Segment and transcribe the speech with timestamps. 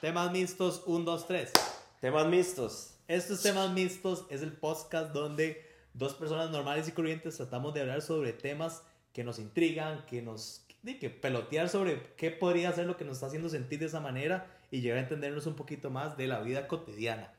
[0.00, 1.52] Temas mixtos, 1, 2, 3.
[2.00, 2.94] Temas mixtos.
[3.08, 8.00] Estos temas mixtos es el podcast donde dos personas normales y corrientes tratamos de hablar
[8.00, 10.64] sobre temas que nos intrigan, que nos
[11.00, 14.46] que pelotear sobre qué podría ser lo que nos está haciendo sentir de esa manera
[14.70, 17.32] y llegar a entendernos un poquito más de la vida cotidiana.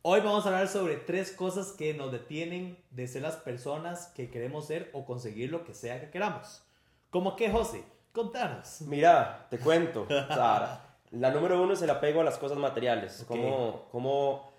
[0.00, 4.30] Hoy vamos a hablar sobre tres cosas que nos detienen de ser las personas que
[4.30, 6.62] queremos ser o conseguir lo que sea que queramos.
[7.10, 7.84] ¿Cómo qué, José?
[8.12, 8.80] Contanos.
[8.80, 10.06] Mira, te cuento.
[10.08, 10.87] Sara.
[11.10, 13.22] La número uno es el apego a las cosas materiales.
[13.22, 13.28] Ok.
[13.28, 14.52] Como, como,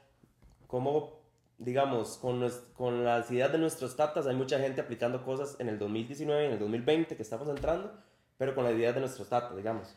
[0.67, 1.19] como,
[1.57, 5.69] digamos, con, nues- con las ideas de nuestros tatas, hay mucha gente aplicando cosas en
[5.69, 7.91] el 2019 y en el 2020 que estamos entrando,
[8.37, 9.95] pero con las ideas de nuestros tatas, digamos.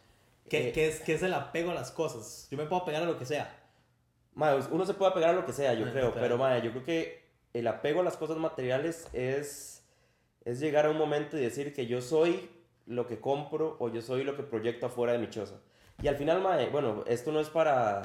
[0.48, 2.48] ¿Qué, Eh, qué es, ¿Qué es el apego a las cosas?
[2.50, 3.58] Yo me puedo pegar a lo que sea.
[4.34, 6.20] Mae, uno se puede apegar a lo que sea, yo creo, claro.
[6.20, 9.84] pero mae, yo creo que el apego a las cosas materiales es,
[10.44, 12.50] es llegar a un momento y decir que yo soy
[12.86, 15.60] lo que compro o yo soy lo que proyecto afuera de mi choza.
[16.00, 18.02] Y al final, mae, bueno, esto no es para...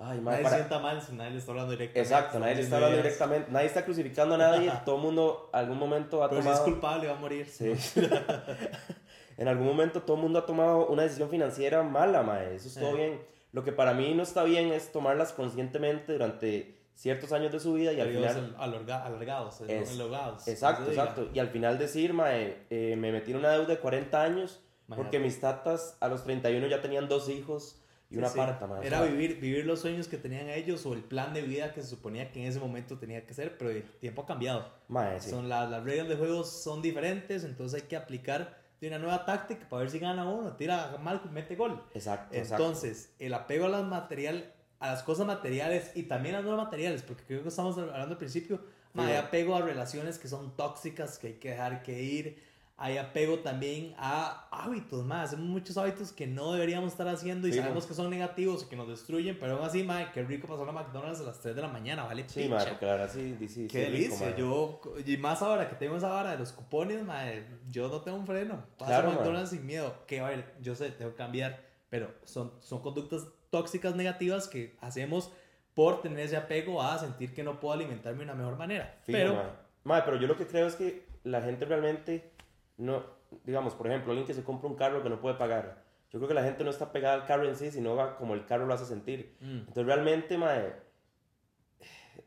[0.00, 0.56] Ay, mae, Nadie para...
[0.56, 2.00] sienta mal si nadie le está hablando directamente.
[2.14, 5.76] Exacto, nadie le está hablando directamente, nadie está crucificando a nadie, todo el mundo algún
[5.78, 6.72] momento ha Pero si es tomado...
[6.72, 7.46] culpable va a morir.
[7.48, 7.72] Sí.
[9.36, 12.54] en algún momento todo el mundo ha tomado una decisión financiera mala, mae.
[12.54, 12.96] Eso es todo Eh.
[12.96, 13.22] bien.
[13.52, 17.72] Lo que para mí no está bien es tomarlas conscientemente durante ciertos años de su
[17.74, 18.56] vida y al final...
[18.58, 21.28] alarga- alargados, Es- elongados, Exacto, exacto.
[21.32, 24.60] Y al final decir, mae, eh, me metí en una deuda de 40 años
[24.96, 28.38] porque mis tatas a los 31 ya tenían dos hijos y Sí, una sí.
[28.38, 31.74] parta, o Era vivir, vivir los sueños que tenían ellos o el plan de vida
[31.74, 34.66] que se suponía que en ese momento tenía que ser, pero el tiempo ha cambiado.
[34.88, 35.28] mae, sí.
[35.30, 39.26] Son la- las reglas de juego son diferentes, entonces hay que aplicar de una nueva
[39.26, 41.82] táctica para ver si gana uno, tira mal, mete gol.
[41.94, 42.64] Exacto, exacto.
[42.64, 46.56] Entonces, el apego a las material, a las cosas materiales y también a las no
[46.56, 48.60] materiales, porque creo que estamos hablando al principio,
[48.94, 49.10] ma, Sí.
[49.12, 52.42] hay apego a relaciones que son tóxicas, que hay que dejar que ir.
[52.80, 55.30] Hay apego también a hábitos, más.
[55.30, 58.66] Hacemos muchos hábitos que no deberíamos estar haciendo y Sí, sabemos que son negativos y
[58.66, 61.56] que nos destruyen, pero aún así, ma, qué rico pasar a McDonald's a las 3
[61.56, 62.24] de la mañana, ¿vale?
[62.28, 64.36] Sí, porque la verdad sí, sí, sí, Qué delicia.
[64.36, 68.16] yo, y más ahora que tengo esa vara de los cupones, madre, yo no tengo
[68.16, 68.62] un freno.
[68.78, 69.92] Paso Claro, a McDonald's sin miedo.
[70.06, 71.60] Que a ver, yo sé, tengo que cambiar,
[71.90, 75.32] pero son, son conductas tóxicas negativas que hacemos
[75.74, 79.00] por tener ese apego a sentir que no puedo alimentarme de una mejor manera.
[79.04, 79.44] Pero, mae.
[79.82, 82.37] Mae, pero yo lo que creo es que la gente realmente
[82.78, 83.02] no,
[83.44, 85.84] digamos, por ejemplo, alguien que se compra un carro que no puede pagar.
[86.10, 88.32] Yo creo que la gente no está pegada al carro en sí, sino va como
[88.34, 89.36] el carro lo hace sentir.
[89.40, 90.72] Mm, Entonces realmente, mae,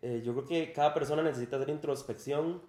[0.01, 2.61] eh, yo creo que cada persona necesita hacer introspección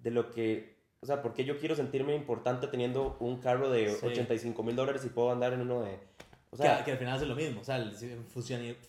[0.00, 3.90] de lo que, o sea, ¿por qué yo quiero sentirme importante teniendo un carro de
[3.90, 4.06] Sí.
[4.06, 5.98] 85 mil dólares y puedo andar en uno de...
[6.50, 7.60] O que, sea, que al final hace lo mismo.
[7.60, 7.92] O sea, el-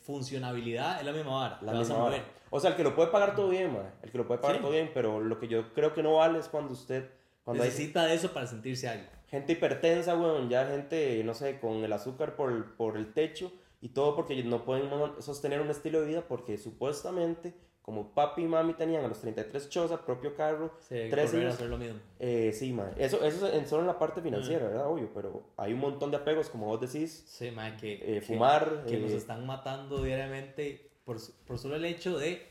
[0.02, 1.60] funcionabilidad es la misma vara.
[1.62, 2.24] la misma vara.
[2.50, 4.58] O sea, el que lo puede pagar todo bien, mae, el que lo puede pagar
[4.58, 4.62] Sí.
[4.62, 7.10] todo bien, pero lo que yo creo que no vale es cuando usted...
[7.50, 9.06] Cuando hay Necesita de eso para sentirse algo.
[9.28, 13.52] gente hipertensa, weón, ya gente, no sé, con el azúcar por, el- por el techo
[13.82, 14.90] y todo porque no pueden
[15.20, 19.68] sostener un estilo de vida porque supuestamente, como papi y mami tenían a los 33
[19.70, 22.00] chozas, propio carro, Sí, hay tres hijos, hacer lo mismo.
[22.20, 22.92] eh, sí, man.
[22.98, 24.24] Eso, eso es en- solo en la parte Mm.
[24.26, 24.88] financiera, ¿verdad?
[24.88, 28.22] Obvio, pero hay un montón de apegos, como vos decís, Sí, man, que, eh, que-
[28.22, 31.18] fumar, que eh, nos están matando diariamente por,
[31.48, 32.48] por solo el hecho de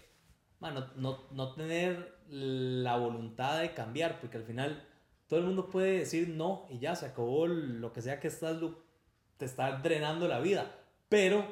[0.60, 4.84] man, no, no, no tener la voluntad de cambiar, porque al final
[5.28, 8.56] todo el mundo puede decir no y ya se acabó lo que sea que estás,
[9.36, 10.74] te está drenando la vida.
[11.08, 11.44] Pero,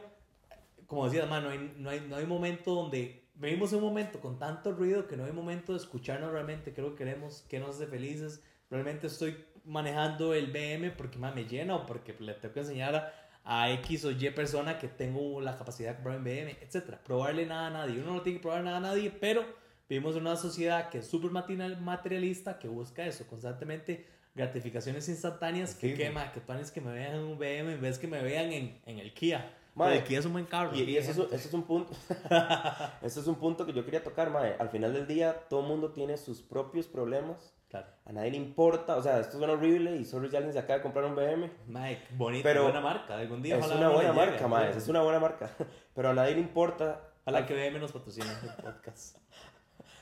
[0.87, 4.39] como decías, man, no, hay, no, hay, no hay momento donde vivimos un momento con
[4.39, 7.87] tanto ruido que no hay momento de escucharnos realmente, creo que queremos, que nos hace
[7.87, 8.43] felices.
[8.71, 12.97] Realmente estoy manejando el BM porque man, me llena o porque le tengo que enseñar
[12.97, 13.13] a,
[13.45, 16.97] a X o Y persona que tengo la capacidad de comprar un BM, etc.
[17.05, 18.01] Probarle nada a nadie.
[18.01, 19.45] Uno no tiene que probar nada a nadie, pero
[19.89, 25.75] vivimos en una sociedad que es súper material- materialista, que busca eso constantemente, gratificaciones instantáneas,
[25.75, 28.53] que quema, que planes que me vean en un BM en vez que me vean
[28.53, 29.51] en, en el Kia.
[29.77, 30.75] Pero el Kia es un buen carro.
[30.75, 31.93] Y, y eso, es, un- eso es un punto.
[33.03, 34.57] eso es un punto que yo quería tocar, mae.
[34.59, 37.53] Al final del día, todo el mundo tiene sus propios problemas.
[37.69, 37.87] Claro.
[38.07, 38.97] A nadie le importa.
[38.97, 41.51] O sea, esto suena horrible y solo si alguien se acaba de comprar un BM.
[41.67, 43.17] Mike, bonita, Pero buena marca.
[43.19, 44.73] Algún día Es una buena llegue, marca, mae.
[44.73, 44.79] ¿sí?
[44.79, 45.51] Es una buena marca.
[45.95, 47.03] Pero a nadie le importa.
[47.25, 49.19] Ojalá que BM nos patrocine el podcast.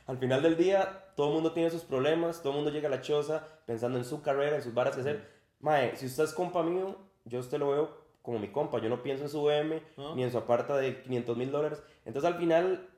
[0.07, 2.41] Al final del día, todo el mundo tiene sus problemas.
[2.43, 5.01] Todo el mundo llega a la choza pensando en su carrera, en sus varas que
[5.01, 5.29] hacer.
[5.61, 8.79] Mae, si usted es compa mío, yo a usted lo veo como mi compa.
[8.81, 10.15] Yo no pienso en su BM ¿No?
[10.15, 11.83] ni en su aparta de 500 mil dólares.
[12.05, 12.89] Entonces, al final,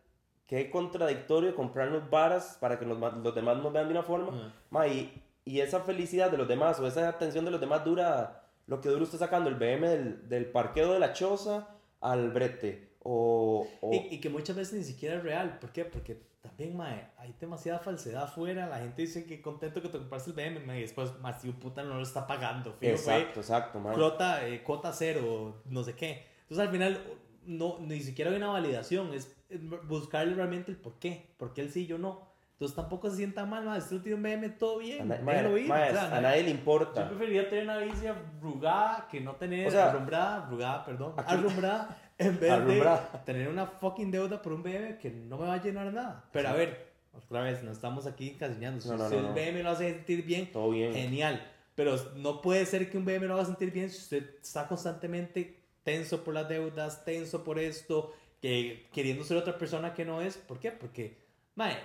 [0.47, 4.53] qué contradictorio comprarnos varas para que ma- los demás nos vean de una forma.
[4.70, 8.43] Ma, y, y esa felicidad de los demás o esa atención de los demás dura
[8.67, 11.69] lo que dura usted sacando el BM del, del parqueo de la choza
[12.00, 12.86] al brete.
[13.08, 15.58] O, o- Y, y que muchas veces ni siquiera es real.
[15.61, 15.85] ¿Por qué?
[15.85, 18.67] Porque también, mae, hay demasiada falsedad afuera.
[18.67, 21.53] La gente dice que contento que te compraste el BM, mae, y después, más un
[21.55, 22.73] puta no lo está pagando.
[22.73, 23.93] Fue exacto, exacto, ma.
[23.93, 26.25] cuota, eh, cuota cero, no sé qué.
[26.43, 27.00] Entonces al final
[27.44, 31.61] no, ni siquiera hay una validación, es es buscarle realmente el por qué, por qué
[31.61, 32.35] él sí y yo no.
[32.56, 35.25] Entonces tampoco se sienta mal, madre, si usted tiene un BM, todo A, bien, déjelo
[35.50, 37.03] mae, ir, mae, o sea, a nadie le importa.
[37.03, 41.35] Yo preferiría tener una bici arrugada que no tener O sea, arrumbrada, arrugada, perdón, aquí-
[41.35, 43.11] arrumbrada, en vez Arrumbrada.
[43.12, 46.25] de tener una fucking deuda por un BM que no me va a llenar nada.
[46.32, 46.56] Pero a Sí.
[46.58, 48.81] ver, otra vez, no estamos aquí encasiñando.
[48.81, 49.35] Si No, no, usted no, el no.
[49.35, 50.94] BM lo hace sentir bien, Todo bien.
[50.94, 51.47] genial.
[51.75, 55.58] Pero no puede ser que un BM lo haga sentir bien si usted está constantemente
[55.85, 60.38] tenso por las deudas, tenso por esto, que queriendo ser otra persona que no es.
[60.38, 60.70] ¿Por qué?
[60.73, 61.19] Porque,
[61.55, 61.76] mae,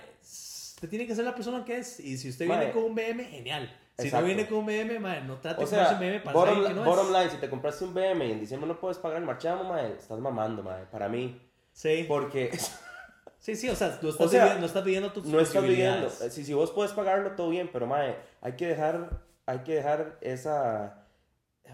[0.82, 2.00] usted tiene que ser la persona que es.
[2.00, 2.72] Y si usted viene Mae.
[2.72, 3.72] con un BM, genial.
[3.96, 4.22] Si Exacto.
[4.22, 6.32] no viene con un BM, mae, no trate O de comprarse sea, un BM para
[6.34, 7.12] bottom, que no bottom es.
[7.20, 9.92] line, si te compraste un BM y en diciembre no puedes pagar el marchamo, mae,
[9.92, 11.40] estás mamando, mae, para mí.
[11.72, 12.04] Sí.
[12.08, 12.50] Porque
[13.38, 15.62] sí, sí, o sea, no estás, O sea, viviendo, no estás viviendo tus no estás
[15.62, 16.04] viviendo.
[16.06, 16.34] posibilidades.
[16.34, 20.18] Si, si vos puedes pagarlo, todo bien, pero mae, hay que dejar, hay que dejar
[20.22, 21.04] esa,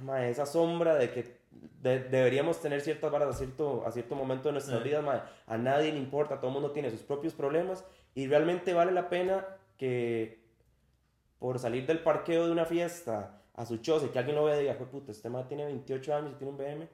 [0.03, 1.39] mae, esa sombra de que
[1.81, 4.85] de- deberíamos tener ciertas varas a cierto, a cierto momento de nuestras Eh.
[4.85, 5.23] vidas, mae.
[5.47, 7.85] A nadie le importa, todo el mundo tiene sus propios problemas
[8.19, 10.41] y realmente vale la pena que
[11.39, 14.57] por salir del parqueo de una fiesta a su choza y que alguien lo vea
[14.57, 16.89] y diga, "Jue puta, este mae tiene 28 años y tiene un BM.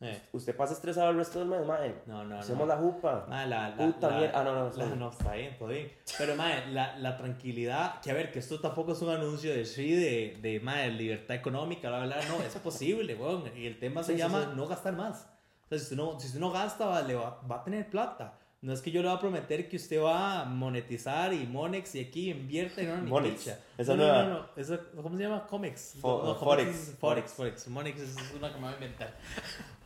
[0.00, 1.92] Eh, Usted pasa estresado el resto del mes, mae.
[2.06, 2.74] No, no, Hacemos no.
[2.74, 3.26] la jupa.
[3.28, 4.40] Mae, la, la, Puta la- mierda.
[4.40, 4.96] Ah, no, no, sorry.
[4.96, 5.90] no, está bien, todo bien.
[6.16, 9.64] Pero, mae, la, la tranquilidad, que a ver, que esto tampoco es un anuncio de
[9.64, 13.50] sí, de, de mae, libertad económica, bla, bla, bla, no, es posible, weón.
[13.56, 14.50] Y el tema se Sí, sí, llama sí.
[14.54, 15.28] no gastar más.
[15.64, 17.90] O sea, si usted no, si usted no gasta, va, le va, va a tener
[17.90, 18.38] plata.
[18.60, 21.94] No es que yo le voy a prometer que usted va a monetizar y Monex
[21.94, 23.38] y aquí invierta y no, ni Monex.
[23.44, 23.58] picha.
[23.76, 24.22] Esa no, no, nueva.
[24.24, 25.46] no, no, eso, ¿cómo se llama?
[25.46, 25.96] Comex.
[26.02, 26.68] No, Forex.
[26.88, 27.68] Es- Forex, Forex.
[27.68, 29.14] Monex es una que me voy a inventar.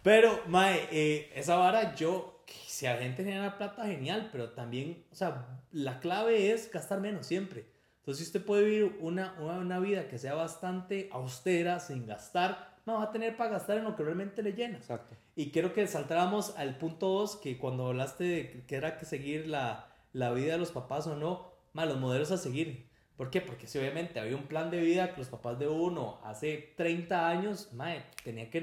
[0.02, 5.14] Pero, mae, eh, esa vara yo, si la gente genera plata, genial, pero también, o
[5.14, 7.66] sea, la clave es gastar menos siempre.
[7.98, 12.74] Entonces, si usted puede vivir una, una, una vida que sea bastante austera, sin gastar,
[12.86, 14.78] no va a tener para gastar en lo que realmente le llena.
[14.78, 15.14] Exacto.
[15.34, 19.48] Y quiero que saltáramos al punto 2, que cuando hablaste de que era que seguir
[19.48, 22.90] la, la vida de los papás o no, más los modelos a seguir.
[23.16, 23.40] ¿Por qué?
[23.40, 27.28] Porque si obviamente había un plan de vida que los papás de uno hace 30
[27.28, 28.58] años, mae, tenía que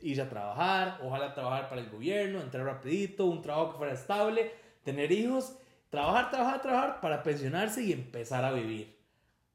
[0.00, 4.52] ir a trabajar, ojalá trabajar para el gobierno, entrar rapidito, un trabajo que fuera estable,
[4.84, 5.56] tener hijos,
[5.90, 8.98] trabajar, trabajar, trabajar para pensionarse y empezar a vivir.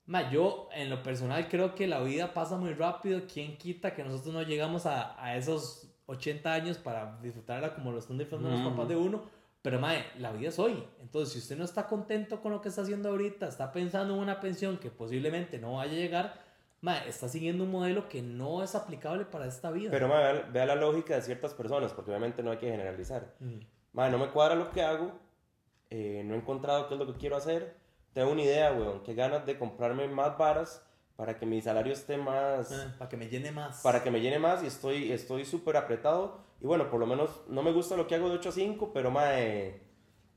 [0.06, 3.22] Ma, yo en lo personal creo que la vida pasa muy rápido.
[3.32, 8.00] ¿Quién quita que nosotros no llegamos a, a esos 80 años para disfrutarla como lo
[8.00, 8.72] están disfrutando los Ujú.
[8.72, 9.24] papás de uno?
[9.62, 10.84] Pero, mae, la vida es hoy.
[11.02, 14.20] Entonces, si usted no está contento con lo que está haciendo ahorita, está pensando en
[14.22, 16.34] una pensión que posiblemente no vaya a llegar,
[16.80, 19.92] mae, está siguiendo un modelo que no es aplicable para esta vida.
[19.92, 23.36] Pero mae, vea, la lógica de ciertas personas, porque obviamente no hay que generalizar.
[23.40, 23.60] Mm.
[23.92, 25.12] Mae, no me cuadra lo que hago,
[25.90, 27.76] eh, no he encontrado qué es lo que quiero hacer.
[28.14, 30.87] Tengo una idea, weón, qué ganas de comprarme más varas
[31.18, 32.72] para que mi salario esté más...
[32.72, 33.82] Ah, para que me llene más.
[33.82, 36.46] Para que me llene más y estoy estoy súper apretado.
[36.62, 38.92] Y bueno, por lo menos no me gusta lo que hago de 8 a 5,
[38.94, 39.82] pero mae...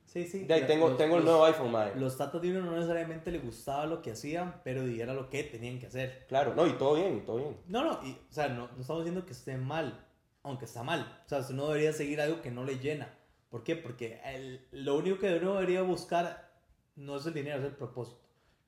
[0.07, 0.45] Sí, sí.
[0.45, 1.95] De ahí tengo, Los- tengo el los- nuevo iPhone, mae.
[1.95, 5.45] Los tatas de uno no necesariamente le gustaba lo que hacían, pero era lo que
[5.45, 6.25] tenían que hacer.
[6.29, 7.57] Claro, no, y todo bien, todo bien.
[7.69, 10.05] No, no, y, o sea, no, no estamos diciendo que esté mal,
[10.43, 11.21] aunque está mal.
[11.27, 13.15] O sea, usted no debería seguir algo que no le llena.
[13.51, 13.77] ¿Por qué?
[13.77, 16.51] Porque el- lo único que uno debería buscar
[16.97, 18.19] no es el dinero, es el propósito.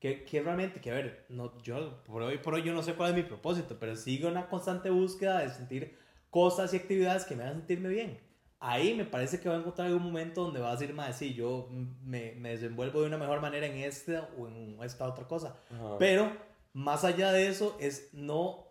[0.02, 2.94] Que, que realmente, que a ver, no, yo por hoy por hoy yo no sé
[2.94, 5.96] cuál es mi propósito, pero sigo una constante búsqueda de sentir
[6.28, 8.18] cosas y actividades que me hagan sentirme bien.
[8.58, 11.34] Ahí me parece que va a encontrar algún momento donde va a decir, más sí,
[11.34, 15.54] yo me, me desenvuelvo de una mejor manera en esta o en esta otra cosa.
[15.70, 15.98] Ajá.
[16.00, 16.32] Pero
[16.72, 18.66] más allá de eso es no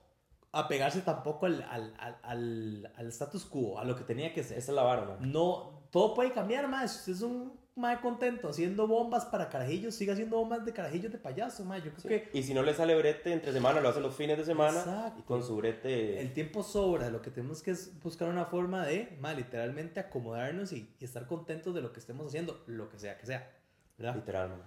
[0.51, 4.57] apegarse tampoco al, al, al, al, status quo, a lo que tenía que ser.
[4.57, 5.17] Esa es la vara.
[5.21, 6.99] No, todo puede cambiar más.
[6.99, 11.17] Usted es un más contento haciendo bombas para carajillos, siga haciendo bombas de carajillos de
[11.17, 11.83] payaso, más.
[11.83, 12.29] Yo creo Sí.
[12.31, 14.79] que Y si no le sale brete entre semana, lo hace los fines de semana.
[14.79, 15.19] Exacto.
[15.19, 16.19] Y con su brete...
[16.19, 17.09] el tiempo sobra.
[17.09, 21.25] Lo que tenemos que es buscar una forma de, más literalmente acomodarnos y, y estar
[21.27, 23.49] contentos de lo que estemos haciendo, lo que sea que sea.
[23.97, 24.15] ¿verdad?
[24.15, 24.59] Literal, mae.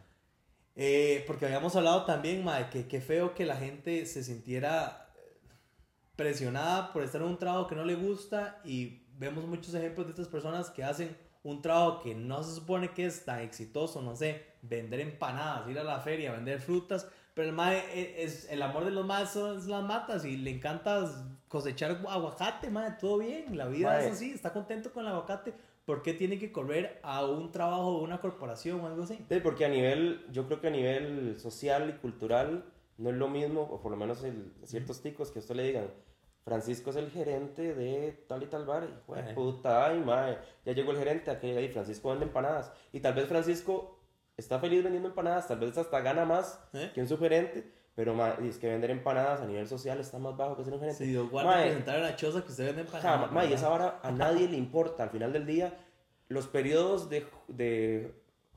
[0.77, 5.47] Eh, porque habíamos hablado también, mae, que qué feo que la gente se sintiera eh,
[6.17, 10.11] presionada por estar en un trabajo que no le gusta y vemos muchos ejemplos de
[10.11, 14.17] estas personas que hacen un trabajo que no se supone que es tan exitoso, no
[14.17, 18.63] sé, vender empanadas, ir a la feria, vender frutas, pero el mae e- es, el
[18.63, 21.05] amor de los maes son las matas y le encanta
[21.49, 24.07] cosechar aguacate, mae, todo bien, la vida Mae.
[24.07, 25.53] es así, está contento con el aguacate,
[25.85, 29.19] ¿por qué tiene que correr a un trabajo de una corporación o algo así?
[29.29, 32.65] Sí, porque a nivel, yo creo que a nivel social y cultural
[32.97, 35.65] no es lo mismo, o por lo menos el, ciertos ticos que a usted le
[35.65, 35.87] digan,
[36.45, 39.33] Francisco es el gerente de tal y tal bar, y jue Eh.
[39.35, 43.27] puta, ay, mae, ya llegó el gerente, aquí ahí Francisco vende empanadas, y tal vez
[43.27, 43.99] Francisco
[44.37, 46.91] está feliz vendiendo empanadas, tal vez hasta gana más ¿Eh?
[46.95, 50.57] que un subgerente, Pero, ma, es que vender empanadas a nivel social está más bajo
[50.57, 51.05] que ser un gerente.
[51.05, 53.31] Si Dios guarda Mae, presentar la choza que usted vende Ja, empanadas.
[53.33, 55.05] ma, y esa vara a nadie le importa.
[55.05, 55.73] Al final del día,
[56.27, 58.13] los periodos de, de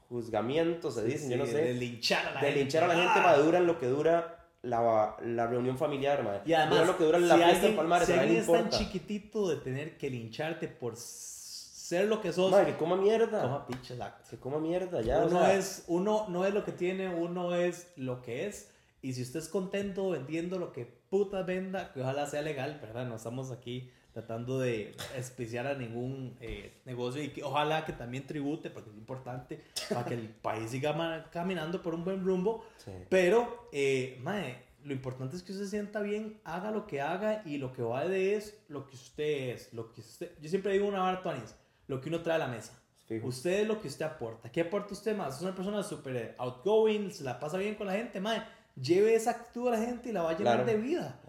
[0.10, 2.60] juzgamiento, se dicen, yo no Sí, sé, De linchar a la de gente.
[2.62, 3.12] linchar a la gente,
[3.58, 3.60] ¡Ah!
[3.60, 6.42] lo que dura la, la reunión familiar, ma.
[6.46, 8.70] Y además, lo que dura la si fiesta alguien, en Palmares, si alguien es tan
[8.70, 13.42] chiquitito de tener que lincharte por ser lo que sos, Ma, que coma mierda.
[13.42, 14.30] toma pinche exacto.
[14.30, 15.24] Que coma mierda, ya.
[15.24, 18.70] o uno, sea, es, uno no es lo que tiene, uno es lo que es.
[19.02, 23.06] Y si usted es contento vendiendo lo que puta venda, que ojalá sea legal, ¿verdad?
[23.06, 28.26] No estamos aquí tratando de especiar a ningún eh, negocio y que ojalá que también
[28.26, 32.66] tribute, porque es importante para que el país siga caminando por un buen rumbo.
[32.84, 32.92] sí.
[33.10, 37.44] Pero, eh, mae, lo importante es que usted se sienta bien, haga lo que haga
[37.46, 39.72] y lo que vale es lo que usted es.
[39.74, 41.56] Lo que usted, yo siempre digo una vara, Tuanis,
[41.88, 42.74] lo que uno trae a la mesa.
[43.06, 43.28] Fijo.
[43.28, 44.52] Usted es lo que usted aporta.
[44.52, 45.36] ¿Qué aporta usted más?
[45.36, 48.42] Es una persona súper outgoing, se la pasa bien con la gente, mae.
[48.76, 50.66] Lleve esa actitud a la gente y la va a llenar Claro.
[50.72, 51.20] de vida.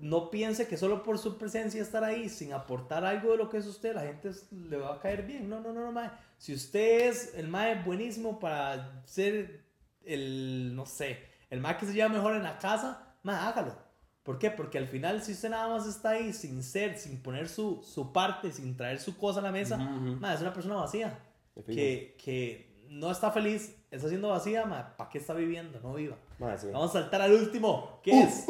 [0.00, 3.58] No piense que solo por su presencia estar ahí sin aportar algo de lo que
[3.58, 5.48] es usted, la gente le va a caer bien.
[5.48, 6.10] No, no, no, no, mae.
[6.38, 9.64] Si usted es el mae buenísimo para ser
[10.04, 11.18] el, no sé,
[11.50, 13.76] el mae que se lleva mejor en la casa, mae, hágalo.
[14.22, 14.50] ¿Por qué?
[14.50, 18.12] Porque al final, si usted nada más está ahí sin ser, sin poner su, su
[18.12, 21.18] parte, sin traer su cosa a la mesa, mae, es una persona vacía
[21.66, 24.64] que, que no está feliz, está siendo vacía,
[24.96, 25.80] ¿para qué está viviendo?
[25.80, 26.16] No viva.
[26.38, 26.68] Ma, sí.
[26.72, 28.46] Vamos a saltar al último, que es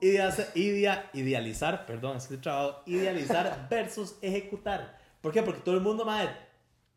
[0.00, 4.98] idea- idea- idealizar, perdón, estoy trabado, idealizar versus ejecutar.
[5.20, 5.42] ¿Por qué?
[5.42, 6.30] Porque todo el mundo, madre,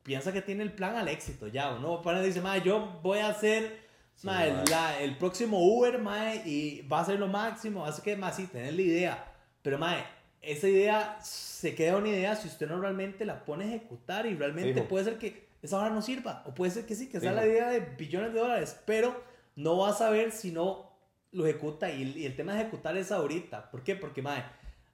[0.04, 3.20] piensa que tiene el plan al éxito ya, o no, para dice, madre, yo voy
[3.20, 4.70] a hacer Sí, madre, madre.
[4.72, 8.48] la- el próximo Uber, madre, y va a ser lo máximo, así que, más sí,
[8.48, 10.04] tener la idea, pero, madre,
[10.42, 14.36] esa idea se queda una idea si usted no realmente la pone a ejecutar y
[14.36, 17.32] realmente puede ser que esa hora no sirva, o puede ser que sí, que sea
[17.32, 17.42] Fijo.
[17.42, 19.22] la idea de billones de dólares, pero
[19.56, 20.92] no va a saber si no
[21.32, 23.70] lo ejecuta y, y el tema de ejecutar es ahorita.
[23.72, 23.96] ¿Por qué?
[23.96, 24.46] Porque, madre,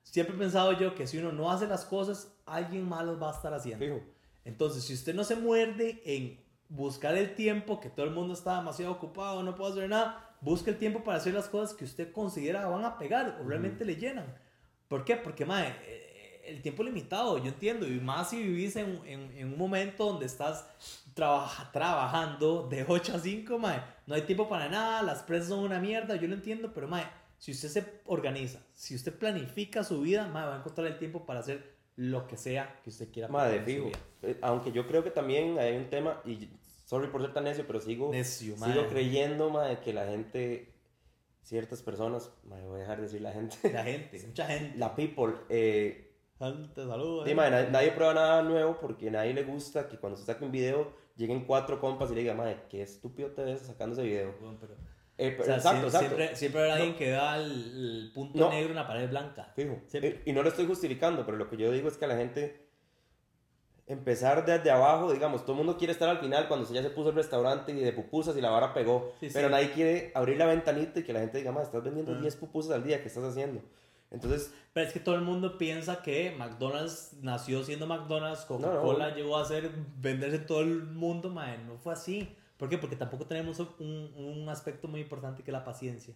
[0.03, 3.29] siempre he pensado yo que si uno no hace las cosas, alguien más las va
[3.31, 3.85] a estar haciendo.
[3.85, 4.01] Fijo.
[4.43, 8.57] Entonces, si usted no se muerde en buscar el tiempo, que todo el mundo está
[8.57, 12.11] demasiado ocupado, no puede hacer nada, busque el tiempo para hacer las cosas que usted
[12.11, 14.35] considera van a pegar o realmente le llenan.
[14.87, 15.15] ¿Por qué?
[15.15, 16.04] Porque, madre,
[16.47, 20.25] el tiempo limitado, yo entiendo, y más si vivís en, en- en un momento donde
[20.25, 20.65] estás
[21.13, 25.59] trabaja- trabajando de 8 a 5, mae, no hay tiempo para nada, las presas son
[25.59, 27.05] una mierda, yo lo entiendo, pero mae,
[27.37, 31.25] si usted se organiza, si usted planifica su vida, mae, va a encontrar el tiempo
[31.25, 33.29] para hacer lo que sea que usted quiera.
[33.29, 33.89] Madre, fijo.
[34.21, 36.49] Eh, Aunque yo creo que también hay un tema, y
[36.85, 40.73] sorry por ser tan necio, pero sigo, Necio, sigo creyendo, madre, que la gente,
[41.41, 44.77] ciertas personas, madre, voy a dejar de decir la gente, La gente, mucha gente.
[44.77, 46.04] la people, eh,
[46.73, 47.25] Te saludo.
[47.25, 50.25] Sí, mae, nadie, nadie prueba nada nuevo porque a nadie le gusta que cuando se
[50.25, 53.93] saque un video lleguen cuatro compas y le digan, madre, qué estúpido te ves sacando
[53.93, 54.35] ese video.
[54.41, 54.73] Bueno, pero-
[55.17, 56.07] Eh, pero- o sea, exacto, sie- exacto.
[56.07, 58.49] Siempre, siempre habrá alguien que vea el, el punto No.
[58.49, 59.51] negro en la pared blanca.
[59.55, 59.77] Fijo.
[59.87, 60.09] Siempre.
[60.11, 62.17] Eh, Y no lo estoy justificando, pero lo que yo digo es que a la
[62.17, 62.65] gente
[63.87, 67.09] empezar desde abajo, digamos, todo el mundo quiere estar al final cuando ya se puso
[67.09, 69.33] el restaurante y de pupusas y la vara pegó, Sí, sí.
[69.33, 72.15] pero nadie quiere abrir la ventanita y que la gente diga, madre, estás vendiendo.
[72.19, 73.61] 10 pupusas al día, ¿qué estás haciendo?
[74.15, 79.37] Entonces, Pero es que todo el mundo piensa que McDonald's nació siendo McDonald's, Coca-Cola llegó
[79.37, 82.35] a ser venderse en todo el mundo, mae, no fue así.
[82.57, 82.77] ¿Por qué?
[82.77, 86.13] Porque tampoco tenemos un, un aspecto muy importante que es la paciencia.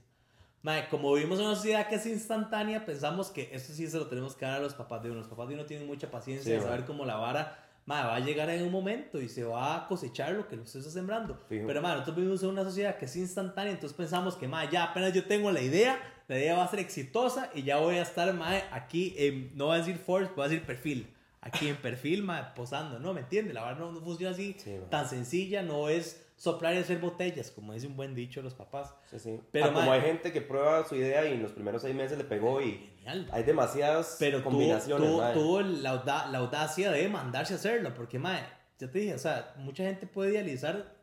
[0.62, 4.08] Mae, como vivimos en una sociedad que es instantánea, pensamos que esto sí se lo
[4.08, 5.20] tenemos que dar a los papás de uno.
[5.20, 8.20] Los papás de uno tienen mucha paciencia de saber cómo la vara mae, va a
[8.20, 11.36] llegar en un momento y se va a cosechar lo que usted está sembrando.
[11.50, 11.66] Fijo.
[11.66, 14.84] Pero mae, nosotros vivimos en una sociedad que es instantánea, entonces pensamos que mae, ya
[14.84, 18.04] apenas yo tengo la idea, la idea va a ser exitosa y ya voy a
[18.04, 21.14] estar mae, aquí, en, no voy a decir force, voy a decir perfil.
[21.42, 23.14] Aquí en perfil, mae, posando, ¿no?
[23.14, 23.54] ¿Me entiende?
[23.54, 27.50] La verdad no, no funciona así, Sí, tan sencilla, no es soplar y hacer botellas,
[27.52, 28.94] como dice un buen dicho los papás.
[29.10, 29.40] sí, sí.
[29.52, 31.96] Pero, Ah, como mae- hay gente que prueba su idea y en los primeros seis
[31.96, 33.28] meses le pegó y Genial.
[33.32, 35.34] hay demasiadas Pero combinaciones, tuvo, mae.
[35.34, 38.42] tuvo la, auda- la audacia de mandarse a hacerlo, porque, mae,
[38.78, 40.94] ya te dije, o sea, mucha gente puede idealizar,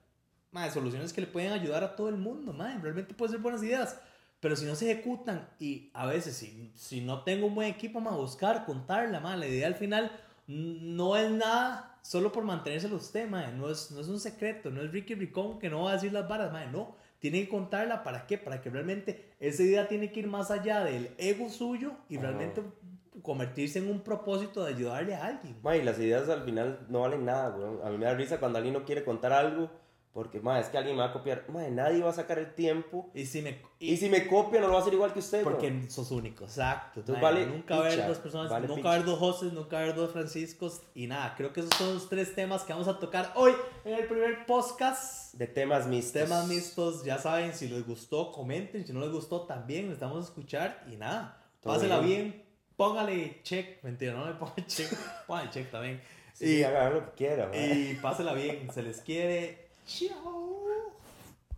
[0.53, 3.63] mae, soluciones que le pueden ayudar a todo el mundo, mae, realmente pueden ser buenas
[3.63, 3.99] ideas,
[4.41, 8.01] pero si no se ejecutan y a veces si, si no tengo un buen equipo,
[8.01, 10.11] mae, buscar, contarla, mae, la idea al final
[10.47, 14.83] no es nada solo por mantenérselo usted, mae, no es, no es un secreto, no
[14.83, 18.05] es Ricky Ricón que no va a decir las varas, mae, no, tiene que contarla,
[18.05, 18.39] ¿para qué?
[18.39, 22.27] Para que realmente esa idea tiene que ir más allá del ego suyo y Ajá.
[22.27, 22.63] realmente
[23.23, 25.57] convertirse en un propósito de ayudarle a alguien.
[25.63, 27.81] Mae, y las ideas al final no valen nada, weón.
[27.85, 29.71] A mí me da risa cuando alguien no quiere contar algo
[30.17, 31.45] Porque, ma, es que alguien me va a copiar.
[31.49, 33.11] Ma, nadie va a sacar el tiempo.
[33.13, 33.61] Y si me...
[33.79, 35.53] Y, si me copia, no lo va a hacer igual que usted, bro.
[35.53, 37.01] Porque sos único, exacto.
[37.01, 38.93] Entonces, mae, vale nunca haber dos personas, vale nunca picha.
[38.95, 41.35] haber dos Joses, nunca haber dos Franciscos y nada.
[41.37, 43.53] Creo que esos son los tres temas que vamos a tocar hoy
[43.85, 45.35] en el primer podcast.
[45.35, 46.23] De temas mixtos.
[46.23, 50.25] Temas mixtos, ya saben, si les gustó, comenten, si no les gustó, también les damos
[50.25, 51.45] a escuchar y nada.
[51.61, 52.23] Todo Pásela bien.
[52.31, 52.45] bien,
[52.75, 54.91] póngale check, mentira, no le pongan check,
[55.27, 56.01] póngale check también.
[56.33, 59.66] Sí, y, hagan lo que quieran, y pásela bien, se les quiere.
[59.87, 60.56] 笑。